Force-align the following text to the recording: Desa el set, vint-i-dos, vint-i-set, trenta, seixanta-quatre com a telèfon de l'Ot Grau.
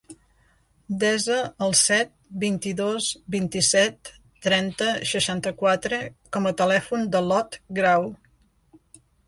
Desa 1.01 1.35
el 1.65 1.75
set, 1.79 2.09
vint-i-dos, 2.43 3.09
vint-i-set, 3.37 4.11
trenta, 4.47 4.89
seixanta-quatre 5.13 6.01
com 6.39 6.51
a 6.53 6.57
telèfon 6.65 7.09
de 7.17 7.23
l'Ot 7.29 7.63
Grau. 7.81 8.13